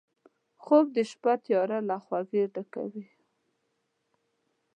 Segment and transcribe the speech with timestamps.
[0.63, 3.05] خوب د شپه تیاره له خوږۍ ډکوي